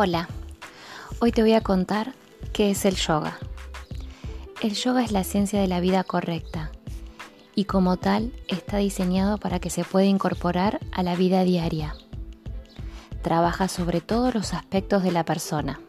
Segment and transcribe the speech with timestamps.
[0.00, 0.28] Hola,
[1.18, 2.14] hoy te voy a contar
[2.52, 3.36] qué es el yoga.
[4.62, 6.70] El yoga es la ciencia de la vida correcta
[7.56, 11.96] y como tal está diseñado para que se pueda incorporar a la vida diaria.
[13.22, 15.80] Trabaja sobre todos los aspectos de la persona,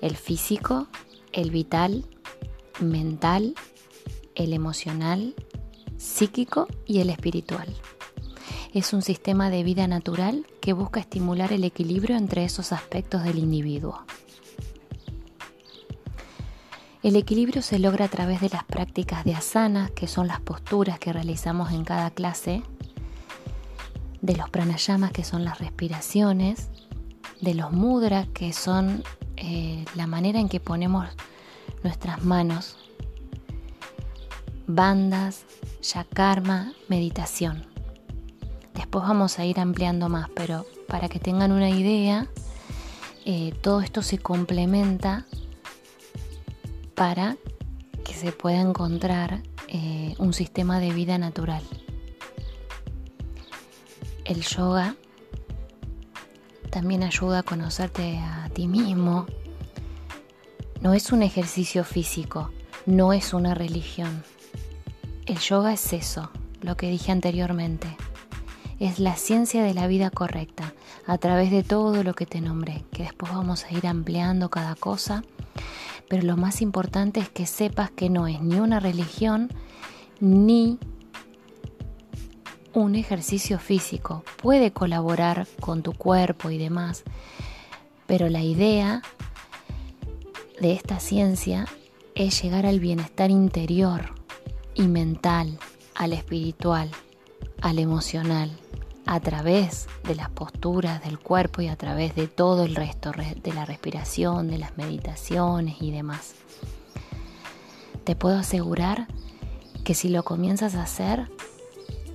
[0.00, 0.88] el físico,
[1.32, 2.06] el vital,
[2.80, 3.54] mental,
[4.34, 5.34] el emocional,
[5.98, 7.68] psíquico y el espiritual
[8.72, 13.38] es un sistema de vida natural que busca estimular el equilibrio entre esos aspectos del
[13.38, 14.04] individuo.
[17.02, 20.98] El equilibrio se logra a través de las prácticas de asanas, que son las posturas
[20.98, 22.62] que realizamos en cada clase,
[24.20, 26.68] de los pranayamas, que son las respiraciones,
[27.40, 29.02] de los mudras, que son
[29.36, 31.08] eh, la manera en que ponemos
[31.82, 32.76] nuestras manos,
[34.66, 35.46] bandas,
[35.82, 37.69] yakarma, meditación.
[38.80, 42.28] Después vamos a ir ampliando más, pero para que tengan una idea,
[43.26, 45.26] eh, todo esto se complementa
[46.94, 47.36] para
[48.06, 51.62] que se pueda encontrar eh, un sistema de vida natural.
[54.24, 54.96] El yoga
[56.70, 59.26] también ayuda a conocerte a ti mismo.
[60.80, 62.50] No es un ejercicio físico,
[62.86, 64.24] no es una religión.
[65.26, 66.30] El yoga es eso,
[66.62, 67.94] lo que dije anteriormente
[68.80, 70.72] es la ciencia de la vida correcta,
[71.06, 74.74] a través de todo lo que te nombré, que después vamos a ir ampliando cada
[74.74, 75.22] cosa,
[76.08, 79.50] pero lo más importante es que sepas que no es ni una religión
[80.18, 80.78] ni
[82.72, 84.24] un ejercicio físico.
[84.42, 87.04] Puede colaborar con tu cuerpo y demás,
[88.06, 89.02] pero la idea
[90.58, 91.66] de esta ciencia
[92.14, 94.14] es llegar al bienestar interior
[94.74, 95.58] y mental,
[95.94, 96.90] al espiritual,
[97.60, 98.50] al emocional
[99.06, 103.52] a través de las posturas del cuerpo y a través de todo el resto, de
[103.52, 106.34] la respiración, de las meditaciones y demás.
[108.04, 109.08] Te puedo asegurar
[109.84, 111.30] que si lo comienzas a hacer,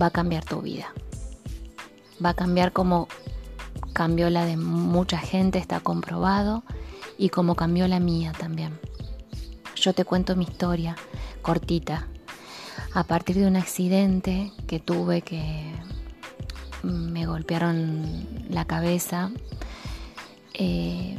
[0.00, 0.92] va a cambiar tu vida.
[2.24, 3.08] Va a cambiar como
[3.92, 6.62] cambió la de mucha gente, está comprobado,
[7.18, 8.78] y como cambió la mía también.
[9.74, 10.96] Yo te cuento mi historia
[11.42, 12.08] cortita.
[12.96, 15.70] A partir de un accidente que tuve que
[16.82, 19.30] me golpearon la cabeza,
[20.54, 21.18] eh,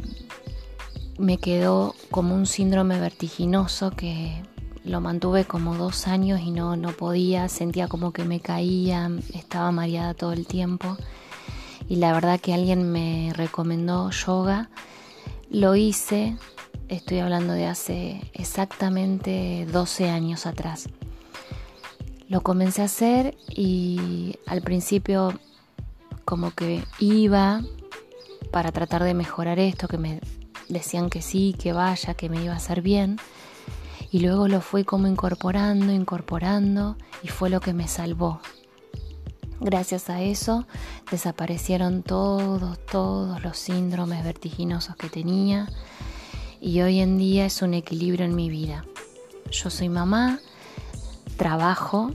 [1.19, 4.41] me quedó como un síndrome vertiginoso que
[4.85, 9.71] lo mantuve como dos años y no, no podía, sentía como que me caía, estaba
[9.71, 10.97] mareada todo el tiempo.
[11.87, 14.71] Y la verdad que alguien me recomendó yoga,
[15.51, 16.37] lo hice,
[16.87, 20.89] estoy hablando de hace exactamente 12 años atrás.
[22.27, 25.39] Lo comencé a hacer y al principio
[26.25, 27.61] como que iba
[28.51, 30.19] para tratar de mejorar esto, que me
[30.67, 33.17] decían que sí, que vaya, que me iba a hacer bien.
[34.11, 38.41] Y luego lo fui como incorporando, incorporando y fue lo que me salvó.
[39.59, 40.67] Gracias a eso
[41.09, 45.67] desaparecieron todos, todos los síndromes vertiginosos que tenía
[46.61, 48.85] y hoy en día es un equilibrio en mi vida.
[49.51, 50.39] Yo soy mamá,
[51.37, 52.11] trabajo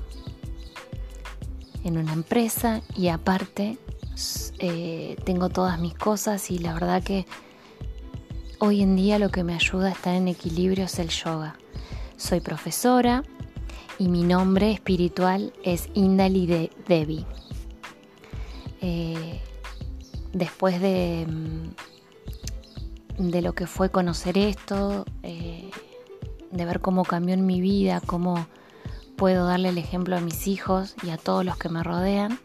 [1.84, 3.78] en una empresa y aparte
[4.58, 7.26] eh, tengo todas mis cosas y la verdad que
[8.58, 11.56] hoy en día lo que me ayuda a estar en equilibrio es el yoga.
[12.16, 13.24] Soy profesora
[13.98, 17.26] y mi nombre espiritual es Indali Devi.
[18.80, 19.40] Eh,
[20.32, 25.70] después de, mm, de lo que fue conocer esto, eh,
[26.50, 28.46] de ver cómo cambió en mi vida, cómo
[29.16, 32.38] puedo darle el ejemplo a mis hijos y a todos los que me rodean,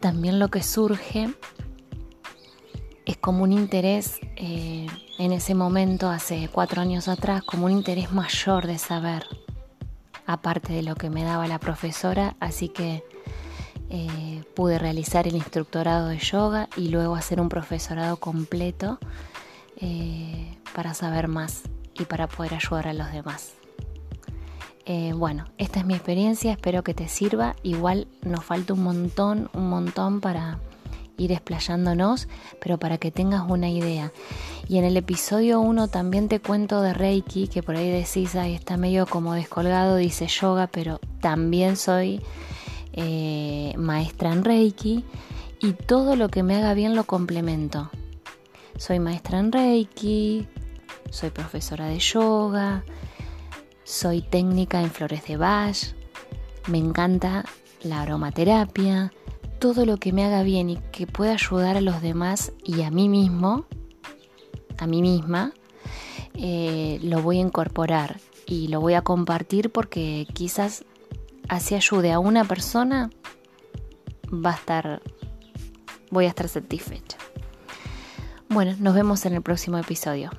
[0.00, 1.32] también lo que surge
[3.06, 4.86] es como un interés eh,
[5.18, 9.24] en ese momento, hace cuatro años atrás, como un interés mayor de saber,
[10.26, 13.04] aparte de lo que me daba la profesora, así que
[13.90, 18.98] eh, pude realizar el instructorado de yoga y luego hacer un profesorado completo
[19.76, 21.62] eh, para saber más
[21.94, 23.61] y para poder ayudar a los demás.
[24.84, 27.56] Eh, bueno, esta es mi experiencia, espero que te sirva.
[27.62, 30.58] Igual nos falta un montón, un montón para
[31.16, 32.28] ir explayándonos,
[32.60, 34.12] pero para que tengas una idea.
[34.68, 38.54] Y en el episodio 1 también te cuento de Reiki, que por ahí decís, ahí
[38.54, 42.20] está medio como descolgado, dice yoga, pero también soy
[42.92, 45.04] eh, maestra en Reiki
[45.60, 47.90] y todo lo que me haga bien lo complemento.
[48.76, 50.48] Soy maestra en Reiki,
[51.10, 52.84] soy profesora de yoga,
[53.84, 55.94] soy técnica en flores de Bach,
[56.68, 57.44] me encanta
[57.82, 59.12] la aromaterapia,
[59.58, 62.90] todo lo que me haga bien y que pueda ayudar a los demás y a
[62.90, 63.64] mí mismo,
[64.78, 65.52] a mí misma,
[66.34, 70.84] eh, lo voy a incorporar y lo voy a compartir porque quizás
[71.48, 73.10] así ayude a una persona,
[74.32, 75.02] va a estar,
[76.10, 77.18] voy a estar satisfecha.
[78.48, 80.30] Bueno, nos vemos en el próximo episodio.